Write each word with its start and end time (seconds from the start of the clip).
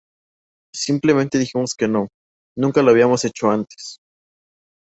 Simplemente 0.73 1.37
dijimos 1.37 1.75
que 1.75 1.87
no, 1.87 2.07
nunca 2.57 2.81
lo 2.81 2.89
habíamos 2.89 3.23
hecho 3.23 3.51
antes. 3.51 3.97